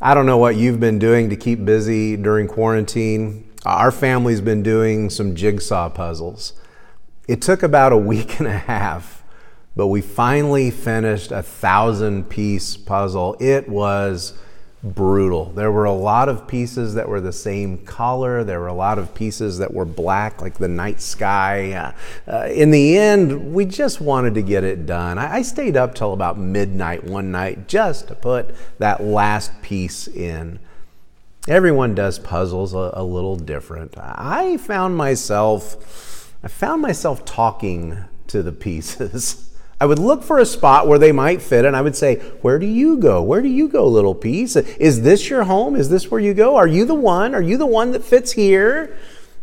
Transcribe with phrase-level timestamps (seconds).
[0.00, 3.50] I don't know what you've been doing to keep busy during quarantine.
[3.64, 6.52] Our family's been doing some jigsaw puzzles.
[7.26, 9.24] It took about a week and a half,
[9.74, 13.38] but we finally finished a thousand piece puzzle.
[13.40, 14.34] It was
[14.94, 15.46] brutal.
[15.46, 18.44] There were a lot of pieces that were the same color.
[18.44, 21.72] There were a lot of pieces that were black, like the night sky.
[21.72, 21.92] Uh,
[22.30, 25.18] uh, in the end, we just wanted to get it done.
[25.18, 30.08] I, I stayed up till about midnight one night just to put that last piece
[30.08, 30.58] in.
[31.48, 33.94] Everyone does puzzles a, a little different.
[33.98, 37.98] I found myself, I found myself talking
[38.28, 39.42] to the pieces.
[39.78, 42.58] I would look for a spot where they might fit and I would say, Where
[42.58, 43.22] do you go?
[43.22, 44.56] Where do you go, little piece?
[44.56, 45.76] Is this your home?
[45.76, 46.56] Is this where you go?
[46.56, 47.34] Are you the one?
[47.34, 48.96] Are you the one that fits here?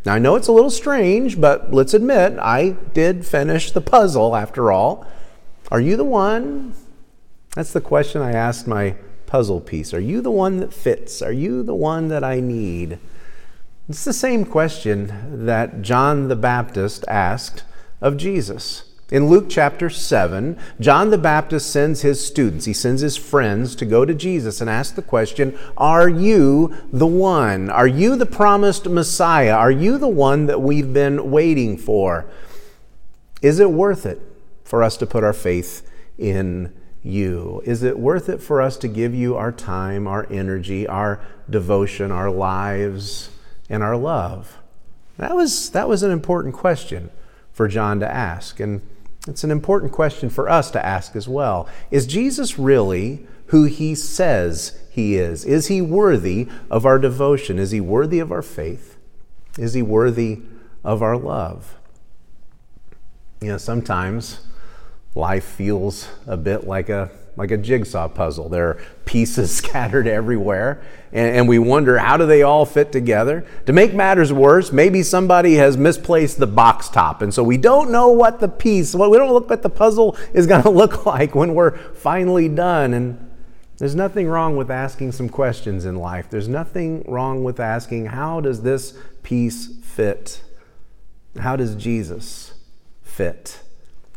[0.05, 4.35] Now, I know it's a little strange, but let's admit I did finish the puzzle
[4.35, 5.07] after all.
[5.71, 6.73] Are you the one?
[7.55, 8.95] That's the question I asked my
[9.27, 9.93] puzzle piece.
[9.93, 11.21] Are you the one that fits?
[11.21, 12.99] Are you the one that I need?
[13.87, 17.63] It's the same question that John the Baptist asked
[18.01, 18.92] of Jesus.
[19.13, 23.85] In Luke chapter 7, John the Baptist sends his students, he sends his friends to
[23.85, 27.69] go to Jesus and ask the question Are you the one?
[27.69, 29.53] Are you the promised Messiah?
[29.53, 32.25] Are you the one that we've been waiting for?
[33.43, 34.19] Is it worth it
[34.63, 37.61] for us to put our faith in you?
[37.65, 42.11] Is it worth it for us to give you our time, our energy, our devotion,
[42.11, 43.29] our lives,
[43.69, 44.57] and our love?
[45.17, 47.11] That was, that was an important question
[47.51, 48.59] for John to ask.
[48.59, 48.81] And
[49.27, 51.67] it's an important question for us to ask as well.
[51.91, 55.45] Is Jesus really who he says he is?
[55.45, 57.57] Is he worthy of our devotion?
[57.57, 58.97] Is he worthy of our faith?
[59.57, 60.41] Is he worthy
[60.83, 61.75] of our love?
[63.41, 64.45] You know, sometimes
[65.15, 68.49] life feels a bit like a like a jigsaw puzzle.
[68.49, 73.45] There are pieces scattered everywhere, and, and, we wonder how do they all fit together.
[73.65, 77.91] To make matters worse, maybe somebody has misplaced the box top, and so we don't
[77.91, 81.05] know what the piece, well, we don't look what the puzzle is going to look
[81.05, 82.93] like when we're finally done.
[82.93, 83.31] And
[83.77, 86.29] there's nothing wrong with asking some questions in life.
[86.29, 90.41] There's nothing wrong with asking, how does this piece fit?
[91.39, 92.53] How does Jesus
[93.01, 93.61] fit?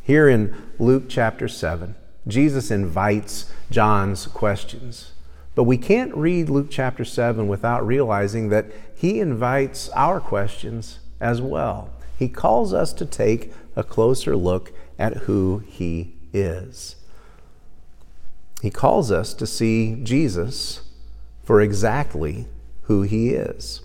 [0.02, 1.96] Here in Luke chapter 7,
[2.26, 5.12] Jesus invites John's questions.
[5.54, 11.40] But we can't read Luke chapter 7 without realizing that he invites our questions as
[11.40, 11.90] well.
[12.18, 16.96] He calls us to take a closer look at who he is.
[18.62, 20.80] He calls us to see Jesus
[21.44, 22.46] for exactly
[22.82, 23.82] who he is.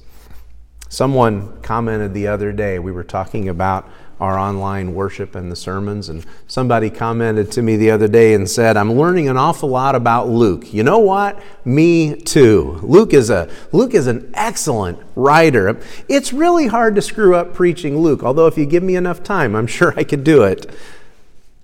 [0.89, 3.87] Someone commented the other day, we were talking about
[4.21, 6.07] our online worship and the sermons.
[6.07, 9.95] And somebody commented to me the other day and said, I'm learning an awful lot
[9.95, 10.71] about Luke.
[10.71, 11.41] You know what?
[11.65, 12.79] Me too.
[12.83, 15.79] Luke is a Luke is an excellent writer.
[16.07, 19.55] It's really hard to screw up preaching Luke, although if you give me enough time,
[19.55, 20.71] I'm sure I could do it.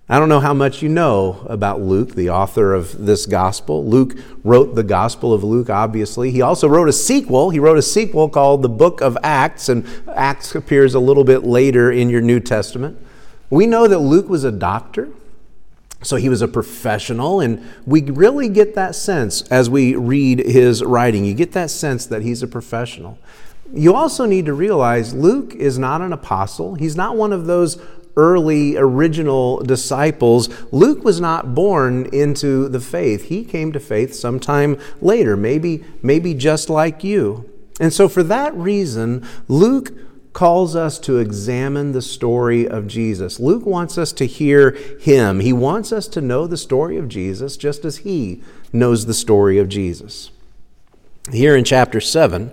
[0.09, 3.85] I don't know how much you know about Luke, the author of this gospel.
[3.85, 6.31] Luke wrote the Gospel of Luke, obviously.
[6.31, 7.49] He also wrote a sequel.
[7.49, 9.85] He wrote a sequel called the Book of Acts, and
[10.15, 12.97] Acts appears a little bit later in your New Testament.
[13.49, 15.09] We know that Luke was a doctor,
[16.01, 20.85] so he was a professional, and we really get that sense as we read his
[20.85, 21.25] writing.
[21.25, 23.19] You get that sense that he's a professional.
[23.73, 26.75] You also need to realize Luke is not an apostle.
[26.75, 27.81] He's not one of those
[28.17, 33.25] early original disciples, Luke was not born into the faith.
[33.25, 37.49] He came to faith sometime later, maybe, maybe just like you.
[37.79, 39.91] And so, for that reason, Luke
[40.33, 43.39] calls us to examine the story of Jesus.
[43.39, 45.39] Luke wants us to hear him.
[45.39, 49.57] He wants us to know the story of Jesus just as he knows the story
[49.57, 50.31] of Jesus.
[51.31, 52.51] Here in chapter 7,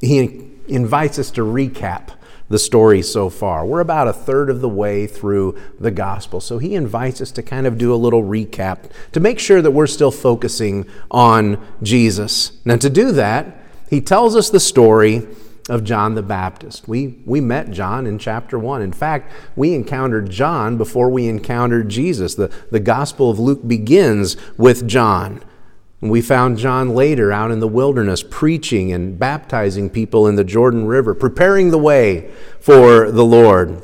[0.00, 2.10] he invites us to recap
[2.50, 3.64] the story so far.
[3.64, 6.40] We're about a third of the way through the gospel.
[6.40, 9.70] So he invites us to kind of do a little recap to make sure that
[9.70, 12.52] we're still focusing on Jesus.
[12.64, 13.56] Now, to do that,
[13.88, 15.26] he tells us the story
[15.68, 16.88] of John the Baptist.
[16.88, 18.82] We, we met John in chapter 1.
[18.82, 22.34] In fact, we encountered John before we encountered Jesus.
[22.34, 25.40] The, the Gospel of Luke begins with John.
[26.00, 30.44] And we found John later out in the wilderness preaching and baptizing people in the
[30.44, 33.82] Jordan River, preparing the way for the Lord.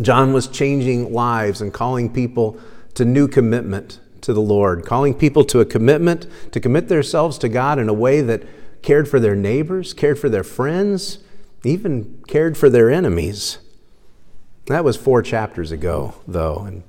[0.00, 2.58] John was changing lives and calling people
[2.94, 7.48] to new commitment to the Lord, calling people to a commitment to commit themselves to
[7.48, 8.42] God in a way that
[8.82, 11.18] cared for their neighbors, cared for their friends,
[11.64, 13.58] even cared for their enemies.
[14.66, 16.84] That was four chapters ago, though, and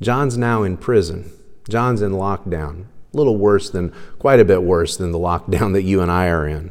[0.00, 1.32] John's now in prison.
[1.68, 2.86] John's in lockdown.
[3.14, 6.28] A little worse than, quite a bit worse than the lockdown that you and I
[6.28, 6.70] are in.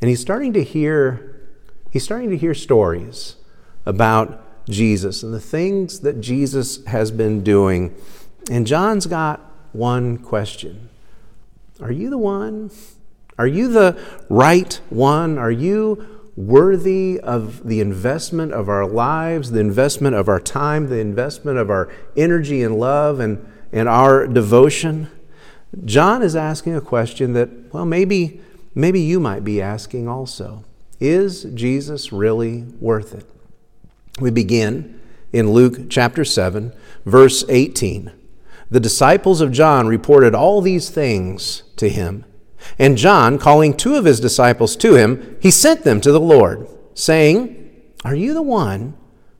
[0.00, 1.48] And he's starting to hear,
[1.90, 3.36] he's starting to hear stories
[3.84, 7.94] about Jesus and the things that Jesus has been doing.
[8.50, 9.40] And John's got
[9.72, 10.88] one question
[11.80, 12.70] Are you the one?
[13.38, 15.38] Are you the right one?
[15.38, 20.98] Are you worthy of the investment of our lives, the investment of our time, the
[20.98, 25.10] investment of our energy and love and, and our devotion?
[25.84, 28.40] John is asking a question that, well, maybe,
[28.74, 30.64] maybe you might be asking also.
[30.98, 33.26] Is Jesus really worth it?
[34.18, 34.98] We begin
[35.32, 36.72] in Luke chapter 7,
[37.04, 38.10] verse 18.
[38.70, 42.24] The disciples of John reported all these things to him.
[42.78, 46.66] And John, calling two of his disciples to him, he sent them to the Lord,
[46.94, 47.70] saying,
[48.04, 48.96] Are you the one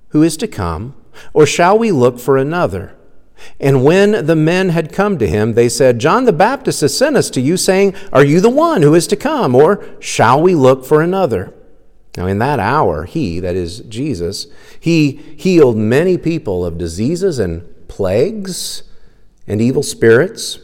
[0.08, 0.94] who is to come,
[1.32, 2.95] or shall we look for another?
[3.60, 7.16] And when the men had come to him, they said, John the Baptist has sent
[7.16, 10.54] us to you, saying, Are you the one who is to come, or shall we
[10.54, 11.52] look for another?
[12.16, 14.46] Now, in that hour, he, that is Jesus,
[14.80, 18.82] he healed many people of diseases and plagues
[19.46, 20.58] and evil spirits.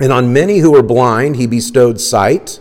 [0.00, 2.60] And on many who were blind, he bestowed sight.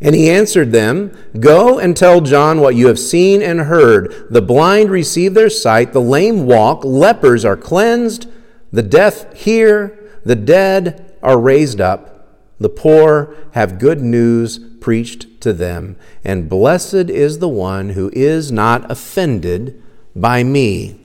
[0.00, 4.28] And he answered them, Go and tell John what you have seen and heard.
[4.28, 8.28] The blind receive their sight, the lame walk, lepers are cleansed
[8.72, 12.28] the deaf hear, the dead are raised up,
[12.58, 18.50] the poor have good news preached to them, and blessed is the one who is
[18.50, 19.82] not offended
[20.14, 20.98] by me.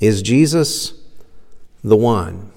[0.00, 0.92] Is Jesus
[1.82, 2.52] the one?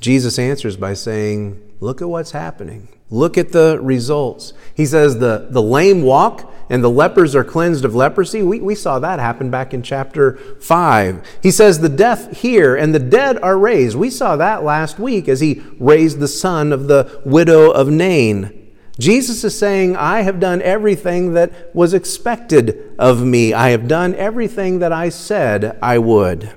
[0.00, 2.88] Jesus answers by saying, Look at what's happening.
[3.10, 4.52] Look at the results.
[4.74, 8.42] He says the, the lame walk and the lepers are cleansed of leprosy.
[8.42, 11.22] We, we saw that happen back in chapter 5.
[11.42, 13.94] He says the deaf hear and the dead are raised.
[13.94, 18.72] We saw that last week as he raised the son of the widow of Nain.
[18.98, 23.52] Jesus is saying, I have done everything that was expected of me.
[23.52, 26.54] I have done everything that I said I would.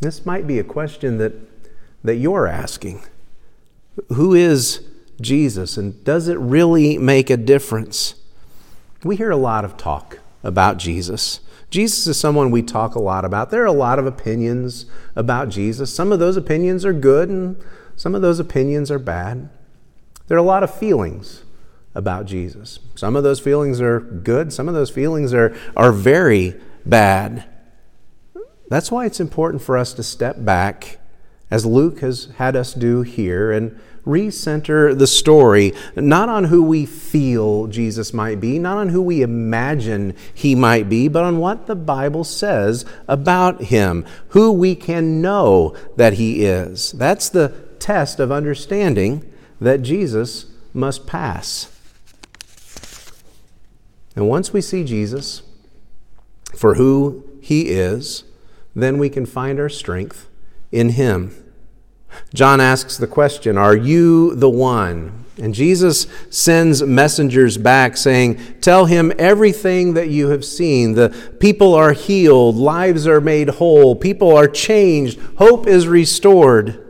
[0.00, 1.34] This might be a question that,
[2.02, 3.02] that you're asking.
[4.08, 4.80] Who is
[5.20, 8.14] Jesus and does it really make a difference?
[9.02, 11.40] We hear a lot of talk about Jesus.
[11.70, 13.50] Jesus is someone we talk a lot about.
[13.50, 15.92] There are a lot of opinions about Jesus.
[15.92, 17.62] Some of those opinions are good and
[17.96, 19.48] some of those opinions are bad.
[20.26, 21.42] There are a lot of feelings
[21.94, 22.78] about Jesus.
[22.94, 27.44] Some of those feelings are good, some of those feelings are, are very bad.
[28.68, 30.98] That's why it's important for us to step back,
[31.54, 36.84] as Luke has had us do here, and recenter the story not on who we
[36.84, 41.68] feel Jesus might be, not on who we imagine he might be, but on what
[41.68, 46.90] the Bible says about him, who we can know that he is.
[46.90, 49.24] That's the test of understanding
[49.60, 51.70] that Jesus must pass.
[54.16, 55.42] And once we see Jesus
[56.52, 58.24] for who he is,
[58.74, 60.28] then we can find our strength
[60.72, 61.43] in him.
[62.32, 65.24] John asks the question, Are you the one?
[65.36, 70.92] And Jesus sends messengers back saying, Tell him everything that you have seen.
[70.92, 76.80] The people are healed, lives are made whole, people are changed, hope is restored.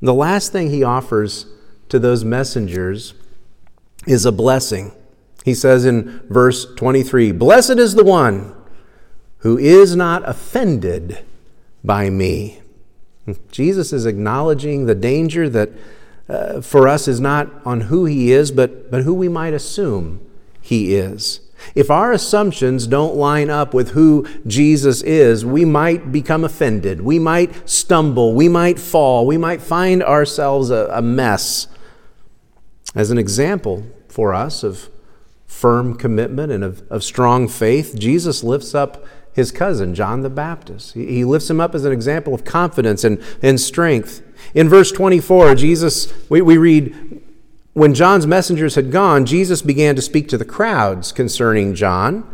[0.00, 1.46] The last thing he offers
[1.88, 3.14] to those messengers
[4.06, 4.92] is a blessing.
[5.44, 8.54] He says in verse 23 Blessed is the one
[9.38, 11.24] who is not offended
[11.82, 12.60] by me.
[13.50, 15.70] Jesus is acknowledging the danger that
[16.28, 20.24] uh, for us is not on who he is, but, but who we might assume
[20.60, 21.40] he is.
[21.74, 27.00] If our assumptions don't line up with who Jesus is, we might become offended.
[27.00, 28.34] We might stumble.
[28.34, 29.26] We might fall.
[29.26, 31.68] We might find ourselves a, a mess.
[32.94, 34.88] As an example for us of
[35.46, 39.04] firm commitment and of, of strong faith, Jesus lifts up
[39.34, 40.94] his cousin, John the Baptist.
[40.94, 44.22] He, lifts him up as an example of confidence and, and strength.
[44.54, 47.20] In verse 24, Jesus, we, we read,
[47.72, 52.30] When John's messengers had gone, Jesus began to speak to the crowds concerning John.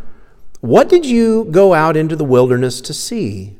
[0.60, 3.56] What did you go out into the wilderness to see?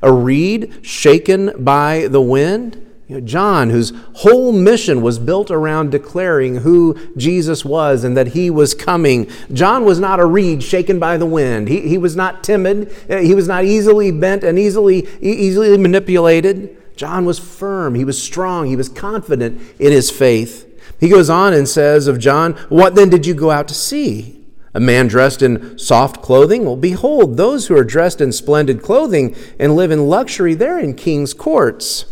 [0.00, 2.93] A reed shaken by the wind?
[3.14, 8.28] You know, John, whose whole mission was built around declaring who Jesus was and that
[8.28, 9.30] he was coming.
[9.52, 11.68] John was not a reed shaken by the wind.
[11.68, 12.92] He, he was not timid.
[13.08, 16.76] He was not easily bent and easily, easily manipulated.
[16.96, 17.94] John was firm.
[17.94, 18.66] He was strong.
[18.66, 20.68] He was confident in his faith.
[20.98, 24.44] He goes on and says of John, What then did you go out to see?
[24.74, 26.64] A man dressed in soft clothing?
[26.64, 30.94] Well, behold, those who are dressed in splendid clothing and live in luxury, they're in
[30.94, 32.06] king's courts.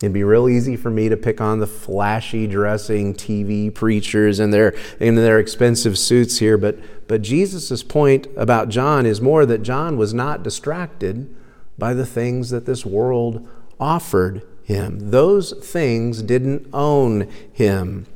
[0.00, 4.52] It'd be real easy for me to pick on the flashy dressing TV preachers and
[4.52, 9.62] their, in their expensive suits here, but, but Jesus' point about John is more that
[9.62, 11.34] John was not distracted
[11.76, 13.46] by the things that this world
[13.78, 15.10] offered him.
[15.10, 18.06] Those things didn't own him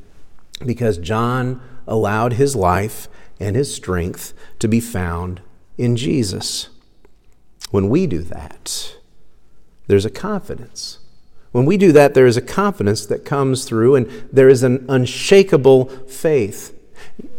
[0.65, 3.07] because John allowed his life
[3.39, 5.41] and his strength to be found
[5.77, 6.69] in Jesus.
[7.69, 8.95] When we do that,
[9.85, 10.99] there's a confidence.
[11.55, 14.85] When we do that, there is a confidence that comes through, and there is an
[14.89, 16.77] unshakable faith.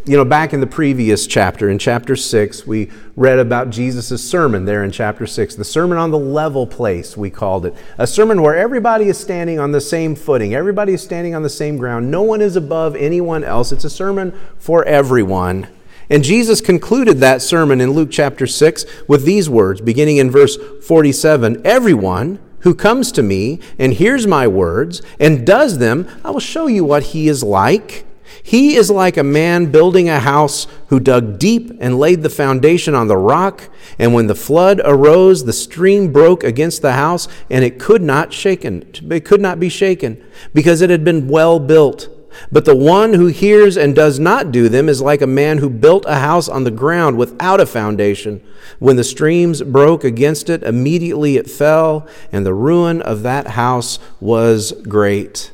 [0.06, 4.64] You know, back in the previous chapter, in chapter 6, we read about Jesus' sermon
[4.64, 7.74] there in chapter 6, the Sermon on the Level Place, we called it.
[7.98, 11.50] A sermon where everybody is standing on the same footing, everybody is standing on the
[11.50, 13.70] same ground, no one is above anyone else.
[13.70, 15.68] It's a sermon for everyone.
[16.08, 20.56] And Jesus concluded that sermon in Luke chapter 6 with these words, beginning in verse
[20.86, 26.40] 47 Everyone who comes to me and hears my words and does them, I will
[26.40, 28.06] show you what he is like.
[28.42, 32.94] He is like a man building a house who dug deep and laid the foundation
[32.94, 33.68] on the rock.
[33.98, 38.32] And when the flood arose, the stream broke against the house, and it could not
[38.32, 38.88] shaken.
[39.10, 42.08] It could not be shaken because it had been well built.
[42.50, 45.70] But the one who hears and does not do them is like a man who
[45.70, 48.42] built a house on the ground without a foundation.
[48.78, 53.98] When the streams broke against it, immediately it fell, and the ruin of that house
[54.20, 55.50] was great.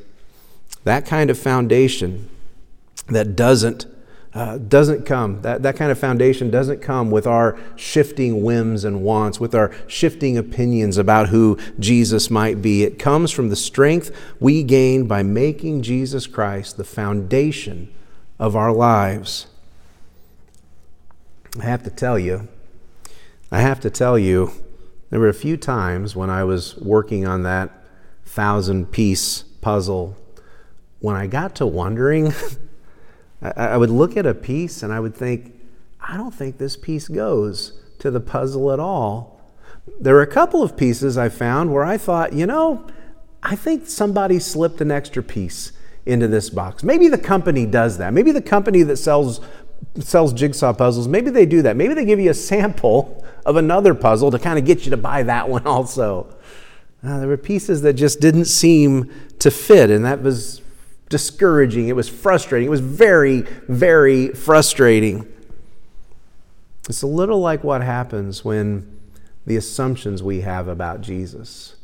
[0.85, 2.29] That kind of foundation
[3.09, 3.87] that doesn't
[4.35, 5.43] uh, doesn't come.
[5.43, 9.71] That, that kind of foundation doesn't come with our shifting whims and wants with our
[9.87, 12.83] shifting opinions about who jesus might be.
[12.83, 14.11] It comes from the strength
[14.41, 17.93] we gain by making jesus christ the foundation
[18.39, 19.49] of our lives.
[21.61, 22.49] I have to tell you
[23.53, 24.51] i have to tell you
[25.11, 27.71] there were a few times when i was working on that
[28.25, 30.17] thousand piece puzzle
[31.01, 32.33] when i got to wondering
[33.43, 35.59] I, I would look at a piece and I would think,
[36.01, 39.41] I don't think this piece goes to the puzzle at all.
[40.01, 42.87] There were a couple of pieces I found where I thought, you know,
[43.43, 45.73] I think somebody slipped an extra piece
[46.07, 46.83] into this box.
[46.83, 48.13] Maybe the company does that.
[48.13, 49.41] Maybe the company that sells
[49.99, 51.77] sells jigsaw puzzles, maybe they do that.
[51.77, 54.97] Maybe they give you a sample of another puzzle to kind of get you to
[54.97, 56.35] buy that one also.
[57.05, 60.62] Uh, there were pieces that just didn't seem to fit, and that was
[61.13, 61.89] discouraging.
[61.89, 62.67] It was frustrating.
[62.67, 65.31] It was very, very frustrating.
[66.89, 68.99] It's a little like what happens when
[69.45, 71.77] the assumptions we have about Jesus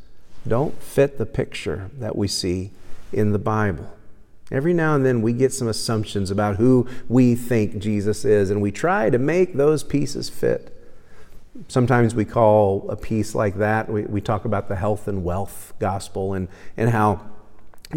[0.47, 2.71] don't fit the picture that we see
[3.13, 3.95] in the Bible.
[4.51, 8.63] Every now and then we get some assumptions about who we think Jesus is, and
[8.63, 10.75] we try to make those pieces fit.
[11.67, 15.73] Sometimes we call a piece like that, we, we talk about the health and wealth
[15.77, 17.29] gospel and, and how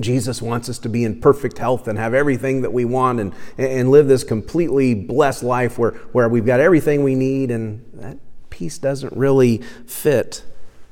[0.00, 3.34] Jesus wants us to be in perfect health and have everything that we want and,
[3.58, 8.16] and live this completely blessed life where, where we've got everything we need, and that
[8.49, 10.44] piece doesn't really fit.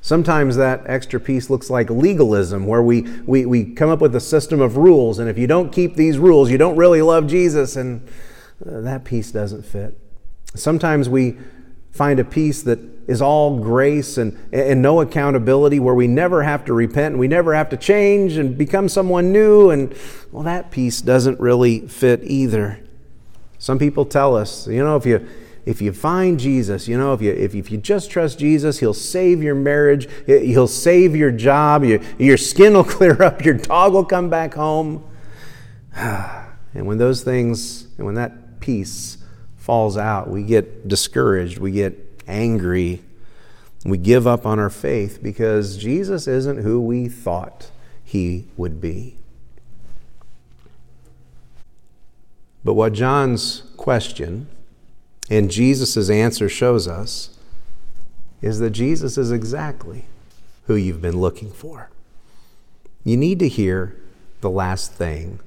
[0.03, 4.21] Sometimes that extra piece looks like legalism, where we, we, we come up with a
[4.21, 7.77] system of rules, and if you don't keep these rules, you don't really love Jesus,
[7.77, 8.07] and
[8.67, 9.99] uh, that piece doesn't fit.
[10.55, 11.39] Sometimes we
[11.93, 12.79] find a piece that
[13.09, 17.29] is all grace and, and no accountability, where we never have to repent and we
[17.29, 19.71] never have to change and become someone new.
[19.71, 19.95] And
[20.31, 22.79] well, that piece doesn't really fit either.
[23.59, 25.29] Some people tell us, you know, if you
[25.67, 28.95] if you find Jesus, you know, if you, if, if you just trust Jesus, He'll
[28.95, 33.93] save your marriage, He'll save your job, your, your skin will clear up, your dog
[33.93, 35.05] will come back home.
[36.73, 39.19] And when those things, and when that piece
[39.71, 41.97] falls out, we get discouraged, we get
[42.27, 43.01] angry.
[43.85, 47.71] We give up on our faith because Jesus isn't who we thought
[48.03, 49.15] he would be.
[52.65, 54.49] But what John's question
[55.31, 57.39] and Jesus' answer shows us
[58.43, 60.07] is that Jesus is exactly
[60.67, 61.91] who you've been looking for.
[63.05, 63.95] You need to hear
[64.41, 65.39] the last thing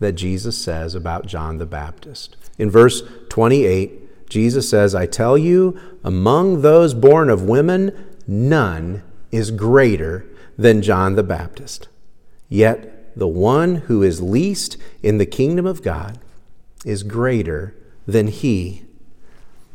[0.00, 2.36] that Jesus says about John the Baptist.
[2.60, 9.02] In verse 28, Jesus says, I tell you, among those born of women, none
[9.32, 10.26] is greater
[10.58, 11.88] than John the Baptist.
[12.50, 16.18] Yet the one who is least in the kingdom of God
[16.84, 17.74] is greater
[18.06, 18.84] than he.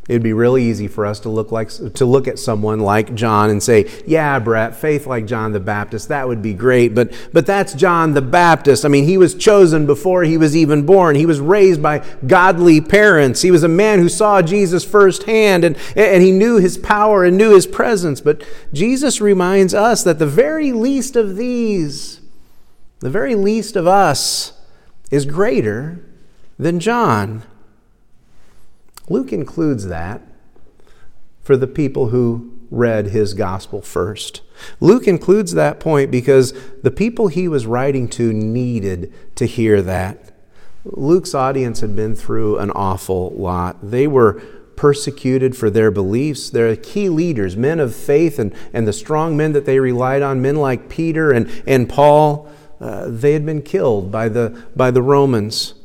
[0.08, 3.50] It'd be really easy for us to look like to look at someone like John
[3.50, 7.48] and say, "Yeah, Brett, faith like John the Baptist, that would be great." But but
[7.48, 8.86] that's John the Baptist.
[8.86, 11.16] I mean, he was chosen before he was even born.
[11.16, 13.42] He was raised by godly parents.
[13.42, 17.36] He was a man who saw Jesus firsthand and and he knew his power and
[17.36, 18.22] knew his presence.
[18.22, 22.20] But Jesus reminds us that the very least of these,
[23.00, 24.54] the very least of us
[25.10, 26.00] is greater
[26.60, 27.42] than John.
[29.10, 30.22] Luke includes that
[31.42, 34.42] for the people who read his gospel first.
[34.80, 40.32] Luke includes that point because the people he was writing to needed to hear that.
[40.84, 43.92] Luke's audience had been through an awful lot.
[43.92, 44.42] They were
[44.76, 46.50] persecuted for their beliefs.
[46.50, 50.42] They're key leaders, men of faith, and, and the strong men that they relied on,
[50.42, 55.02] men like Peter and, and Paul, uh, they had been killed by the, by the
[55.02, 55.76] Romans.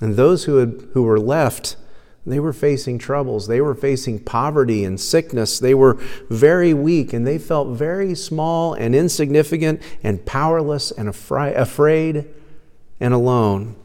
[0.00, 1.76] And those who, had, who were left,
[2.26, 3.46] they were facing troubles.
[3.46, 5.60] They were facing poverty and sickness.
[5.60, 5.94] They were
[6.28, 12.26] very weak and they felt very small and insignificant and powerless and afraid
[12.98, 13.76] and alone.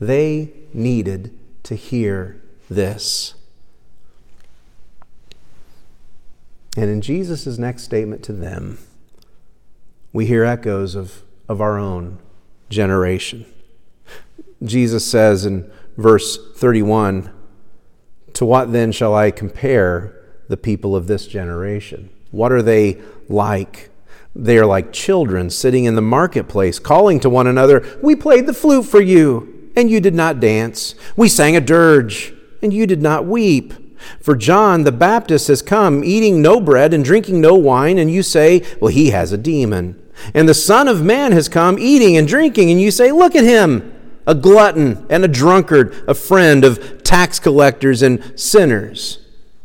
[0.00, 3.34] They needed to hear this.
[6.74, 8.78] And in Jesus' next statement to them,
[10.14, 12.18] we hear echoes of, of our own
[12.70, 13.44] generation.
[14.64, 17.30] Jesus says in verse 31
[18.34, 20.14] To what then shall I compare
[20.48, 22.10] the people of this generation?
[22.30, 23.90] What are they like?
[24.34, 28.54] They are like children sitting in the marketplace, calling to one another, We played the
[28.54, 30.94] flute for you, and you did not dance.
[31.16, 33.74] We sang a dirge, and you did not weep.
[34.20, 38.22] For John the Baptist has come, eating no bread and drinking no wine, and you
[38.22, 39.98] say, Well, he has a demon.
[40.34, 43.44] And the Son of Man has come, eating and drinking, and you say, Look at
[43.44, 43.92] him
[44.26, 49.18] a glutton and a drunkard, a friend of tax collectors and sinners.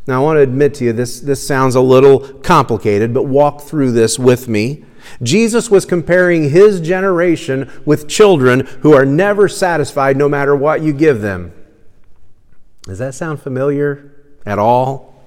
[0.07, 3.61] Now, I want to admit to you, this, this sounds a little complicated, but walk
[3.61, 4.85] through this with me.
[5.21, 10.93] Jesus was comparing his generation with children who are never satisfied no matter what you
[10.93, 11.51] give them.
[12.83, 14.13] Does that sound familiar
[14.45, 15.25] at all?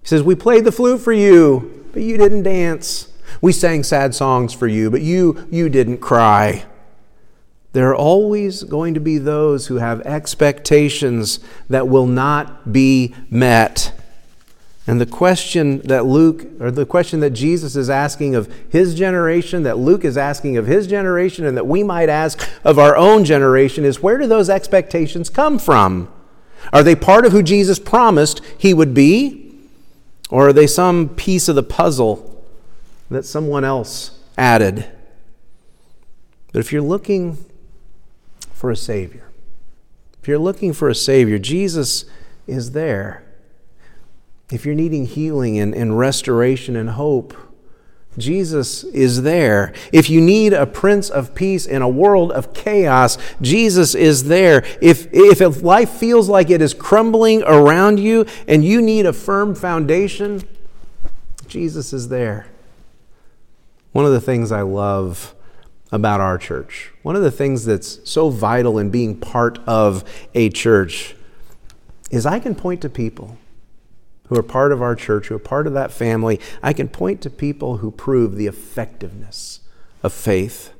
[0.00, 3.08] He says, We played the flute for you, but you didn't dance.
[3.40, 6.64] We sang sad songs for you, but you, you didn't cry.
[7.72, 13.92] There are always going to be those who have expectations that will not be met.
[14.86, 19.62] And the question that Luke, or the question that Jesus is asking of his generation,
[19.62, 23.24] that Luke is asking of his generation, and that we might ask of our own
[23.24, 26.12] generation is where do those expectations come from?
[26.72, 29.54] Are they part of who Jesus promised he would be?
[30.30, 32.44] Or are they some piece of the puzzle
[33.10, 34.86] that someone else added?
[36.52, 37.38] But if you're looking
[38.62, 39.28] for a Savior.
[40.20, 42.04] If you're looking for a Savior, Jesus
[42.46, 43.24] is there.
[44.52, 47.36] If you're needing healing and, and restoration and hope,
[48.16, 49.72] Jesus is there.
[49.92, 54.64] If you need a Prince of Peace in a world of chaos, Jesus is there.
[54.80, 59.56] If, if life feels like it is crumbling around you and you need a firm
[59.56, 60.40] foundation,
[61.48, 62.46] Jesus is there.
[63.90, 65.34] One of the things I love
[65.92, 66.90] about our church.
[67.02, 70.02] One of the things that's so vital in being part of
[70.34, 71.14] a church
[72.10, 73.38] is I can point to people
[74.26, 76.40] who are part of our church, who are part of that family.
[76.62, 79.60] I can point to people who prove the effectiveness
[80.02, 80.72] of faith.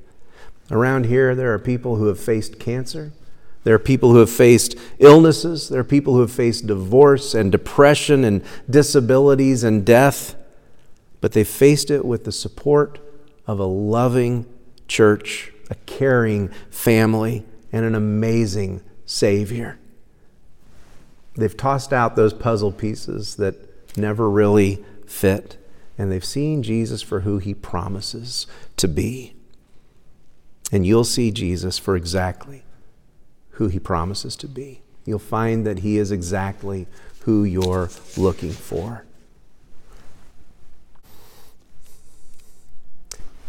[0.71, 3.13] Around here, there are people who have faced cancer.
[3.65, 5.69] There are people who have faced illnesses.
[5.69, 10.35] There are people who have faced divorce and depression and disabilities and death.
[11.21, 12.99] But they faced it with the support
[13.47, 14.47] of a loving
[14.93, 19.79] church, a caring family, and an amazing Savior.
[21.35, 23.57] They've tossed out those puzzle pieces that
[23.97, 25.57] never really fit,
[25.97, 29.35] and they've seen Jesus for who he promises to be.
[30.71, 32.63] And you'll see Jesus for exactly
[33.53, 34.83] who he promises to be.
[35.07, 36.87] You'll find that he is exactly
[37.21, 39.07] who you're looking for.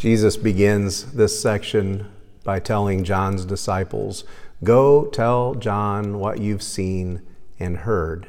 [0.03, 2.11] Jesus begins this section
[2.43, 4.25] by telling John's disciples,
[4.61, 7.21] Go tell John what you've seen
[7.57, 8.27] and heard.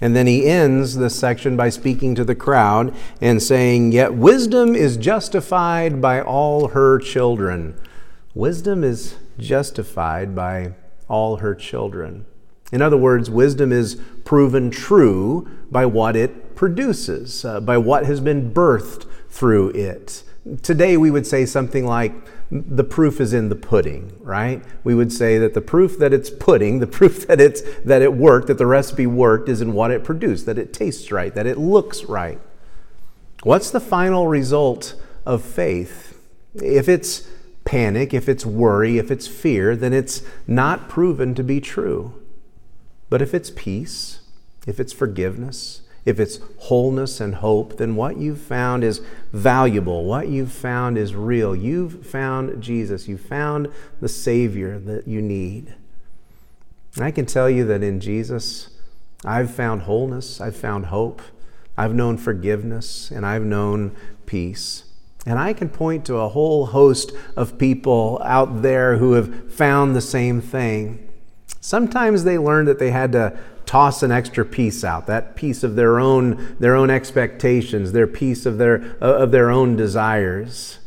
[0.00, 4.74] And then he ends this section by speaking to the crowd and saying, Yet wisdom
[4.74, 7.78] is justified by all her children.
[8.34, 10.72] Wisdom is justified by
[11.06, 12.24] all her children.
[12.72, 18.22] In other words, wisdom is proven true by what it produces, uh, by what has
[18.22, 20.22] been birthed through it.
[20.62, 22.12] Today we would say something like,
[22.50, 24.62] the proof is in the pudding, right?
[24.82, 28.14] We would say that the proof that it's pudding, the proof that it's that it
[28.14, 31.46] worked, that the recipe worked is in what it produced, that it tastes right, that
[31.46, 32.40] it looks right.
[33.42, 36.18] What's the final result of faith?
[36.54, 37.28] If it's
[37.64, 42.14] panic, if it's worry, if it's fear, then it's not proven to be true.
[43.08, 44.20] But if it's peace,
[44.66, 49.00] if it's forgiveness, if it's wholeness and hope, then what you've found is
[49.32, 50.04] valuable.
[50.04, 51.56] What you've found is real.
[51.56, 53.08] You've found Jesus.
[53.08, 53.68] You found
[54.00, 55.74] the Savior that you need.
[56.96, 58.68] And I can tell you that in Jesus,
[59.24, 61.22] I've found wholeness, I've found hope,
[61.76, 63.94] I've known forgiveness, and I've known
[64.26, 64.84] peace.
[65.26, 69.94] And I can point to a whole host of people out there who have found
[69.94, 71.06] the same thing.
[71.60, 73.38] Sometimes they learned that they had to
[73.70, 78.44] toss an extra piece out, that piece of their own, their own expectations, their piece
[78.44, 80.80] of their, of their own desires.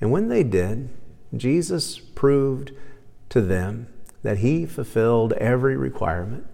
[0.00, 0.88] And when they did,
[1.36, 2.72] Jesus proved
[3.28, 3.86] to them
[4.24, 6.44] that he fulfilled every requirement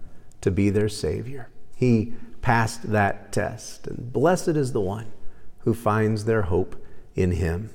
[0.41, 1.49] to be their Savior.
[1.75, 2.13] He
[2.43, 5.11] passed that test, and blessed is the one
[5.61, 6.75] who finds their hope
[7.15, 7.71] in him.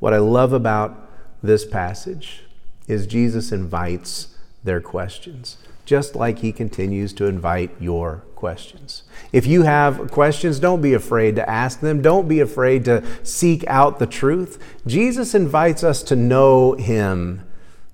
[0.00, 1.10] What I love about
[1.42, 2.42] this passage
[2.86, 9.02] is Jesus invites their questions just like he continues to invite your questions.
[9.32, 12.02] If you have questions, don't be afraid to ask them.
[12.02, 14.62] Don't be afraid to seek out the truth.
[14.86, 17.42] Jesus invites us to know him.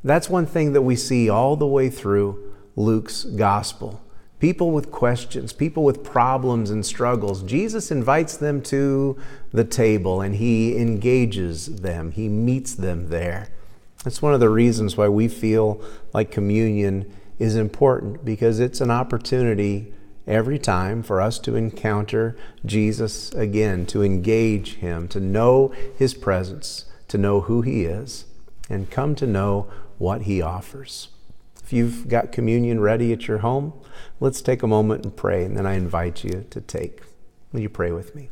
[0.02, 4.00] That's one thing that we see all the way through Luke's gospel.
[4.38, 9.18] People with questions, people with problems and struggles, Jesus invites them to
[9.52, 12.12] the table and he engages them.
[12.12, 13.50] He meets them there.
[14.02, 15.82] That's one of the reasons why we feel
[16.14, 19.92] like communion is important because it's an opportunity
[20.26, 26.84] every time for us to encounter Jesus again, to engage Him, to know His presence,
[27.08, 28.26] to know who He is,
[28.68, 31.08] and come to know what He offers.
[31.64, 33.72] If you've got communion ready at your home,
[34.20, 37.00] let's take a moment and pray, and then I invite you to take.
[37.52, 38.28] Will you pray with me?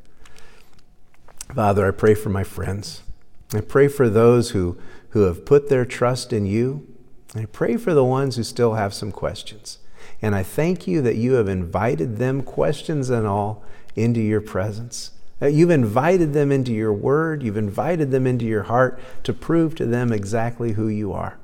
[1.55, 3.03] Father, I pray for my friends.
[3.55, 4.77] I pray for those who,
[5.11, 6.87] who have put their trust in you
[7.35, 9.79] I pray for the ones who still have some questions.
[10.23, 13.63] And I thank you that you have invited them, questions and all,
[13.95, 15.11] into your presence.
[15.39, 19.75] That you've invited them into your word, you've invited them into your heart to prove
[19.77, 21.39] to them exactly who you are.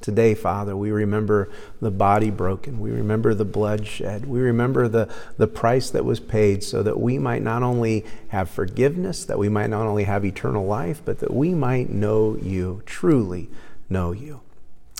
[0.00, 1.50] Today, Father, we remember
[1.82, 2.80] the body broken.
[2.80, 4.24] We remember the blood shed.
[4.24, 8.48] We remember the, the price that was paid so that we might not only have
[8.48, 12.82] forgiveness, that we might not only have eternal life, but that we might know you,
[12.86, 13.50] truly
[13.90, 14.40] know you.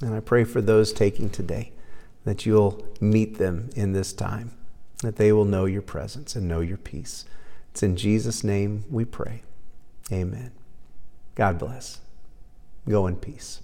[0.03, 1.73] And I pray for those taking today
[2.25, 4.53] that you'll meet them in this time,
[5.03, 7.25] that they will know your presence and know your peace.
[7.71, 9.43] It's in Jesus' name we pray.
[10.13, 10.53] Amen.
[11.35, 12.01] God bless.
[12.89, 13.61] Go in peace.